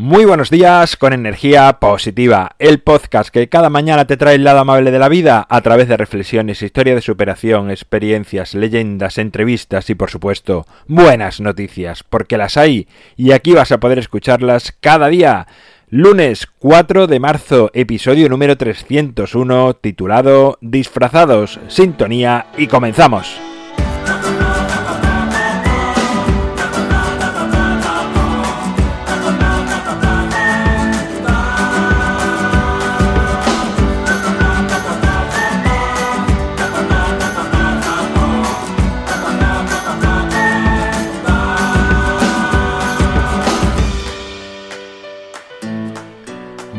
[0.00, 4.60] Muy buenos días con energía positiva, el podcast que cada mañana te trae el lado
[4.60, 9.96] amable de la vida a través de reflexiones, historia de superación, experiencias, leyendas, entrevistas y
[9.96, 15.48] por supuesto buenas noticias, porque las hay y aquí vas a poder escucharlas cada día.
[15.90, 23.47] Lunes 4 de marzo, episodio número 301, titulado Disfrazados, sintonía y comenzamos.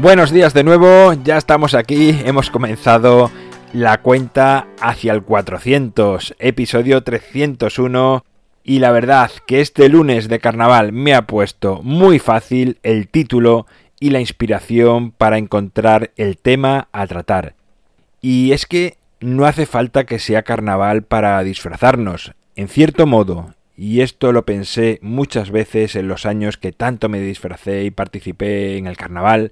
[0.00, 3.32] Buenos días de nuevo, ya estamos aquí, hemos comenzado
[3.72, 8.24] la cuenta hacia el 400, episodio 301
[8.62, 13.66] y la verdad que este lunes de carnaval me ha puesto muy fácil el título
[13.98, 17.56] y la inspiración para encontrar el tema a tratar.
[18.20, 24.02] Y es que no hace falta que sea carnaval para disfrazarnos, en cierto modo, y
[24.02, 28.86] esto lo pensé muchas veces en los años que tanto me disfracé y participé en
[28.86, 29.50] el carnaval,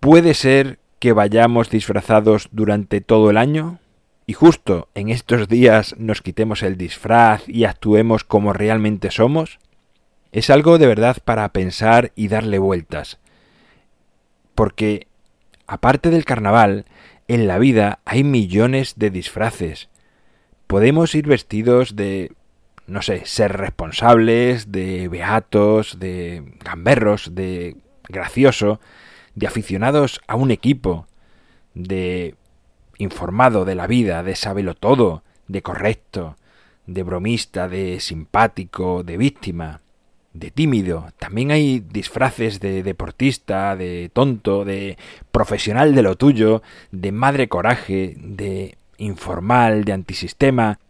[0.00, 3.80] ¿Puede ser que vayamos disfrazados durante todo el año?
[4.26, 9.58] Y justo en estos días nos quitemos el disfraz y actuemos como realmente somos?
[10.30, 13.18] Es algo de verdad para pensar y darle vueltas.
[14.54, 15.08] Porque,
[15.66, 16.84] aparte del carnaval,
[17.26, 19.88] en la vida hay millones de disfraces.
[20.68, 22.32] Podemos ir vestidos de,
[22.86, 27.76] no sé, ser responsables, de beatos, de gamberros, de
[28.08, 28.80] gracioso,
[29.38, 31.06] de aficionados a un equipo,
[31.74, 32.34] de
[32.98, 36.36] informado de la vida, de sábelo todo, de correcto,
[36.86, 39.80] de bromista, de simpático, de víctima,
[40.32, 41.12] de tímido.
[41.18, 44.98] También hay disfraces de deportista, de tonto, de
[45.30, 50.80] profesional de lo tuyo, de madre coraje, de informal, de antisistema.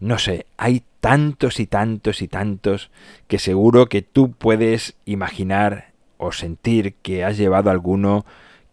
[0.00, 2.90] No sé, hay tantos y tantos y tantos
[3.28, 8.24] que seguro que tú puedes imaginar o sentir que has llevado alguno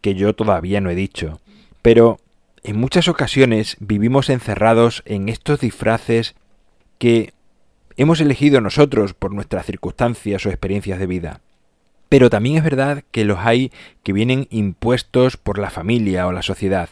[0.02, 1.40] que yo todavía no he dicho.
[1.82, 2.20] Pero
[2.64, 6.36] en muchas ocasiones vivimos encerrados en estos disfraces
[6.98, 7.34] que
[7.98, 11.42] hemos elegido nosotros por nuestras circunstancias o experiencias de vida.
[12.10, 13.72] Pero también es verdad que los hay
[14.04, 16.90] que vienen impuestos por la familia o la sociedad.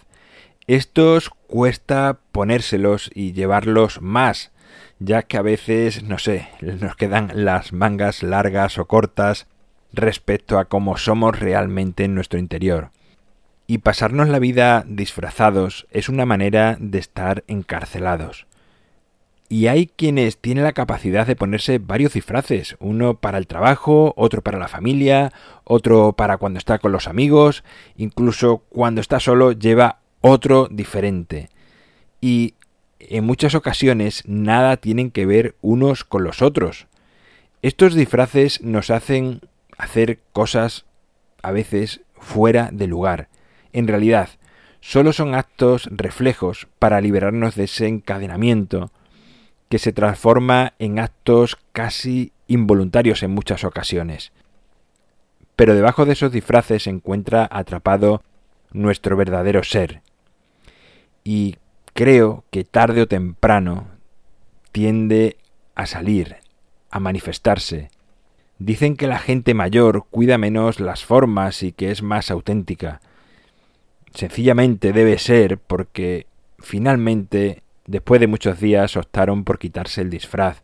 [0.65, 4.51] Estos cuesta ponérselos y llevarlos más,
[4.99, 9.47] ya que a veces, no sé, nos quedan las mangas largas o cortas,
[9.91, 12.91] respecto a cómo somos realmente en nuestro interior.
[13.67, 18.47] Y pasarnos la vida disfrazados es una manera de estar encarcelados.
[19.51, 24.43] Y hay quienes tienen la capacidad de ponerse varios disfraces, uno para el trabajo, otro
[24.43, 25.33] para la familia,
[25.63, 27.63] otro para cuando está con los amigos,
[27.97, 31.49] incluso cuando está solo lleva otro diferente.
[32.21, 32.53] Y
[32.99, 36.85] en muchas ocasiones nada tienen que ver unos con los otros.
[37.63, 39.41] Estos disfraces nos hacen
[39.79, 40.85] hacer cosas
[41.41, 43.29] a veces fuera de lugar.
[43.73, 44.29] En realidad,
[44.81, 48.91] solo son actos reflejos para liberarnos de ese encadenamiento
[49.69, 54.31] que se transforma en actos casi involuntarios en muchas ocasiones.
[55.55, 58.21] Pero debajo de esos disfraces se encuentra atrapado
[58.71, 60.01] nuestro verdadero ser.
[61.23, 61.57] Y
[61.93, 63.87] creo que tarde o temprano
[64.71, 65.37] tiende
[65.75, 66.37] a salir,
[66.89, 67.89] a manifestarse,
[68.59, 72.99] Dicen que la gente mayor cuida menos las formas y que es más auténtica.
[74.13, 76.27] Sencillamente debe ser porque
[76.59, 80.61] finalmente, después de muchos días, optaron por quitarse el disfraz,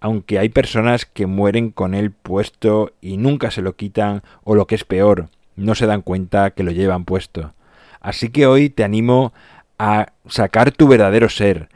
[0.00, 4.66] aunque hay personas que mueren con él puesto y nunca se lo quitan o lo
[4.66, 7.52] que es peor, no se dan cuenta que lo llevan puesto.
[8.00, 9.34] Así que hoy te animo
[9.78, 11.68] a sacar tu verdadero ser.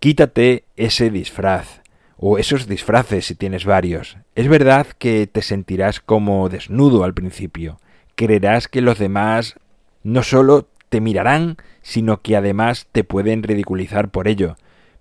[0.00, 1.82] Quítate ese disfraz
[2.16, 4.16] o esos disfraces si tienes varios.
[4.34, 7.78] Es verdad que te sentirás como desnudo al principio.
[8.14, 9.56] Creerás que los demás
[10.02, 14.56] no solo te mirarán, sino que además te pueden ridiculizar por ello.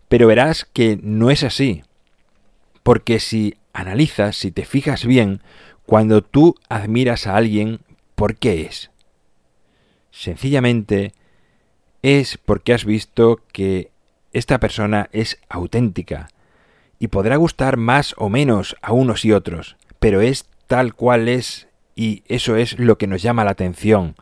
[0.08, 1.84] Pero verás que no es así.
[2.84, 5.42] Porque si analizas, si te fijas bien,
[5.86, 7.80] cuando tú admiras a alguien,
[8.16, 8.92] ¿por qué es?
[10.12, 11.14] Sencillamente
[12.02, 13.92] es porque has visto que
[14.34, 16.30] esta persona es auténtica,
[17.00, 21.68] y podrá gustar más o menos a unos y otros, pero es tal cual es
[21.96, 24.16] y eso es lo que nos llama la atención.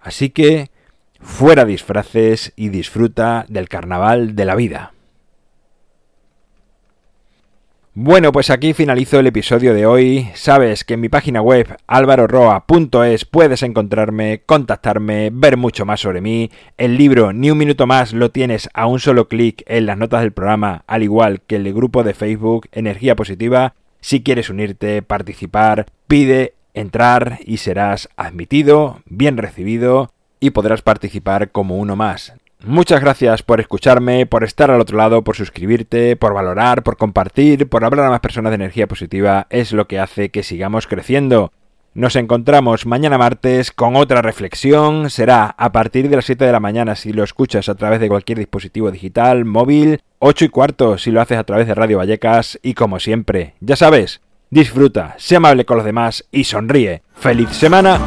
[0.00, 0.70] Así que
[1.20, 4.92] fuera disfraces y disfruta del carnaval de la vida.
[7.94, 10.30] Bueno, pues aquí finalizo el episodio de hoy.
[10.32, 16.50] Sabes que en mi página web alvaroroa.es puedes encontrarme, contactarme, ver mucho más sobre mí.
[16.78, 20.22] El libro Ni un minuto más lo tienes a un solo clic en las notas
[20.22, 23.74] del programa, al igual que el grupo de Facebook Energía Positiva.
[24.00, 31.76] Si quieres unirte, participar, pide entrar y serás admitido, bien recibido y podrás participar como
[31.76, 32.32] uno más.
[32.64, 37.68] Muchas gracias por escucharme, por estar al otro lado, por suscribirte, por valorar, por compartir,
[37.68, 39.48] por hablar a más personas de energía positiva.
[39.50, 41.52] Es lo que hace que sigamos creciendo.
[41.94, 45.10] Nos encontramos mañana martes con otra reflexión.
[45.10, 48.08] Será a partir de las 7 de la mañana si lo escuchas a través de
[48.08, 52.60] cualquier dispositivo digital, móvil, 8 y cuarto si lo haces a través de Radio Vallecas
[52.62, 54.20] y como siempre, ya sabes,
[54.50, 57.02] disfruta, sé amable con los demás y sonríe.
[57.14, 58.00] ¡Feliz semana!